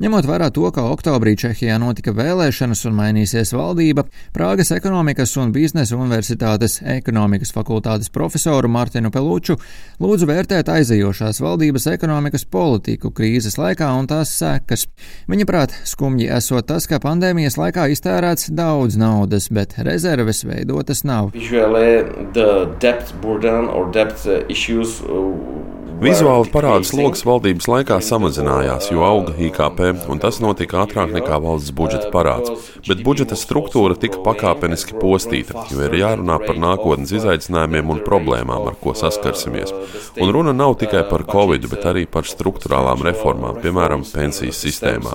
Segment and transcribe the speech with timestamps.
[0.00, 5.98] Ņemot vērā to, ka oktobrī Čehijā notika vēlēšanas un mainīsies valdība, Prāgas ekonomikas un biznesa
[5.98, 9.58] universitātes ekonomikas fakultātes profesoru Martinu Pelūču
[10.00, 14.86] lūdzu vērtēt aizejošās valdības ekonomikas politiku krīzes laikā un tās sekas.
[15.28, 21.34] Viņa prāt, skumji esot tas, ka pandēmijas laikā iztērēts daudz naudas, bet rezerves veidotas nav.
[21.36, 22.00] Visually,
[26.00, 31.74] Vizuāli parādas lokus valdības laikā samazinājās, jo auga IKP, un tas notika ātrāk nekā valsts
[31.76, 32.70] budžeta parāds.
[32.86, 38.78] Bet budžeta struktūra tika pakāpeniski postīta, jo ir jārunā par nākotnes izaicinājumiem un problēmām, ar
[38.80, 39.74] ko saskarsimies.
[40.16, 45.12] Un runa nav tikai par covid, bet arī par struktūrālām reformām, piemēram, pensijas sistēmā.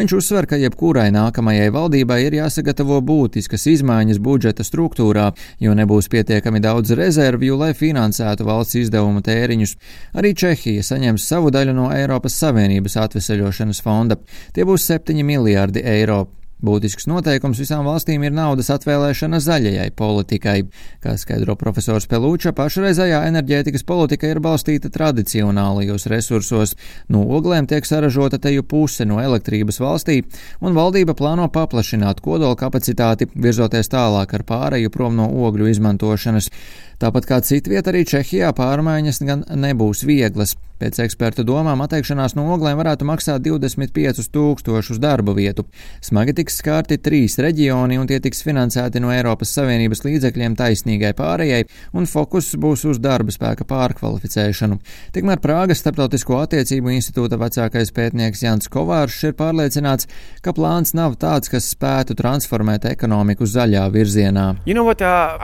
[0.00, 5.28] Viņš uzsver, ka jebkurai nākamajai valdībai ir jāsagatavo būtiskas izmaiņas budžeta struktūrā,
[5.60, 9.76] jo nebūs pietiekami daudz rezervju, lai finansētu finansētu valsts izdevumu tēriņus.
[10.14, 14.16] Arī Čehija saņems savu daļu no Eiropas Savienības atveseļošanas fonda.
[14.54, 16.26] Tie būs 7 miljārdi eiro.
[16.56, 20.62] Būtisks noteikums visām valstīm ir naudas atvēlēšana zaļajai politikai.
[21.04, 26.72] Kā skaidro profesors Pelūča, pašreizējā enerģētikas politika ir balstīta tradicionālajos resursos.
[27.12, 30.22] No oglēm tiek saražota teju puse no elektrības valstī,
[30.64, 36.48] un valdība plāno paplašināt kodola kapacitāti, virzoties tālāk ar pāreju prom no ogļu izmantošanas.
[36.96, 40.54] Tāpat kā citviet arī Čehijā pārmaiņas gan nebūs vieglas.
[40.76, 45.64] Pēc ekspertu domām atteikšanās no oglēm varētu maksāt 25 tūkstošus darba vietu.
[46.04, 51.62] Smagi tiks skārti trīs reģioni, un tie tiks finansēti no Eiropas Savienības līdzekļiem taisnīgai pārējai,
[51.96, 54.76] un fokus būs uz darba spēka pārkvalificēšanu.
[55.16, 60.10] Tikmēr Prāgas starptautisko attiecību institūta vecākais pētnieks Jans Kovāršs ir pārliecināts,
[60.44, 64.46] ka plāns nav tāds, kas spētu transformēt ekonomiku zaļā virzienā.
[64.68, 65.40] You know what, uh,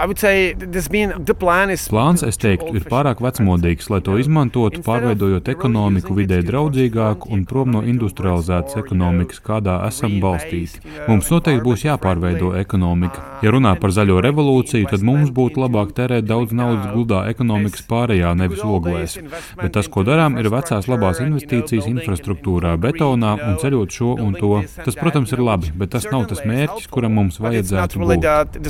[1.92, 7.74] Plāns, es teiktu, ir pārāk vecmodīgs, lai to izmantotu, pārveidojot ekonomiku vidē draudzīgāku un prom
[7.74, 10.84] no industrializētas ekonomikas, kādā esam balstīti.
[11.08, 13.31] Mums noteikti būs jāpārveido ekonomika.
[13.42, 18.30] Ja runā par zaļo revolūciju, tad mums būtu labāk tērēt daudz naudas gludā ekonomikas pārējā,
[18.39, 19.17] nevis oglēs.
[19.58, 24.52] Bet tas, ko darām, ir vecās labās investīcijas infrastruktūrā, betonā un ceļot šo un to.
[24.84, 28.61] Tas, protams, ir labi, bet tas nav tas mērķis, kuram mums vajadzētu būt.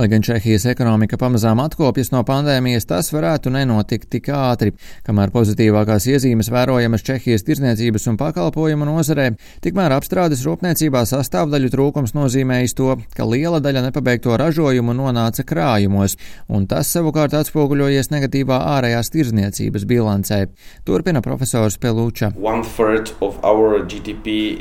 [0.00, 4.72] Lai gan Čehijas ekonomika pamazām atkopjas no pandēmijas, tas varētu nenotikt tik ātri.
[5.04, 9.30] Kamēr pozitīvākās iezīmes vērojamas Čehijas tirzniecības un pakalpojumu nozarē,
[9.60, 16.16] tikmēr apstrādes rūpniecībā sastāvdaļu trūkums nozīmējis to, ka liela daļa nepabeigto ražojumu nonāca krājumos,
[16.48, 20.40] un tas savukārt atspoguļojies negatīvā ārējās tirzniecības bilancē.
[20.84, 22.34] Turpina profesors Pelūča.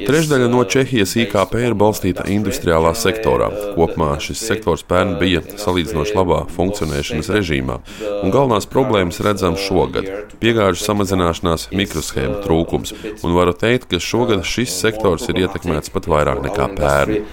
[0.08, 3.52] Trešdaļa no Čehijas IKP ir balstīta industriālā sektorā.
[3.76, 7.80] Kopumā šis sektors pērn bija salīdzinoši labā labā funkcionēšanas režīmā,
[8.24, 10.08] un galvenās problēmas redzam šogad-
[10.42, 12.94] piegāžu samazināšanās, mikroshēmu trūkums,
[13.24, 17.26] un varu teikt, ka šogad šis sektors ir ietekmēts pat vairāk nekā pērn.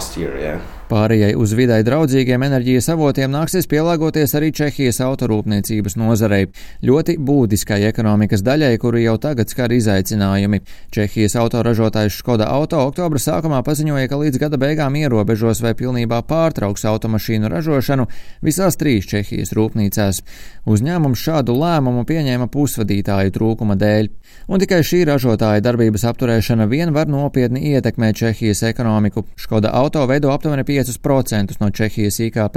[0.00, 0.38] last year.
[0.38, 0.79] Yeah.
[0.90, 6.48] Pārējai uz vidai draudzīgiem enerģijas avotiem nāksies pielāgoties arī Čehijas autorūpniecības nozarei,
[6.82, 10.58] ļoti būtiskai ekonomikas daļai, kuru jau tagad skar izaicinājumi.
[10.90, 16.82] Čehijas autoražotājs Škoda Auto oktobra sākumā paziņoja, ka līdz gada beigām ierobežos vai pilnībā pārtrauks
[16.90, 18.08] automašīnu ražošanu
[18.42, 20.24] visās trīs Čehijas rūpnīcās.
[20.66, 24.10] Uzņēmums šādu lēmumu pieņēma pusvadītāju trūkuma dēļ,
[24.50, 29.24] un tikai šī ražotāja darbības apturēšana vien var nopietni ietekmēt Čehijas ekonomiku.
[29.38, 32.56] Škoda Auto veido aptuveni 5 5% no Čehijas IKP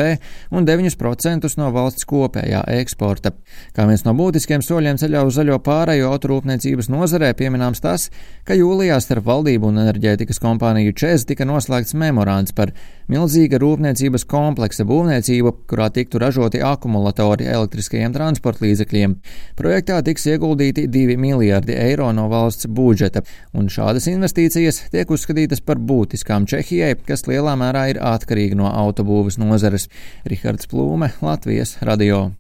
[0.49, 3.33] un 9% no valsts kopējā eksporta.
[3.75, 8.09] Kā viens no būtiskiem soļiem ceļā uz zaļo pārējo autorūpniecības nozarē pieminams tas,
[8.47, 12.73] ka jūlijā starp valdību un enerģētikas kompāniju Čez tika noslēgts memorāns par
[13.11, 19.15] milzīga rūpniecības kompleksa būvniecību, kurā tiktu ražoti akumulatori elektriskajiem transporta līdzekļiem.
[19.59, 23.23] Projektā tiks ieguldīti 2 miljardi eiro no valsts budžeta,
[23.53, 29.39] un šādas investīcijas tiek uzskatītas par būtiskām Čehijai, kas lielā mērā ir atkarīga no autobūves
[29.41, 29.89] nozares.
[30.29, 32.33] Rihards Plūme, Latvijas radio.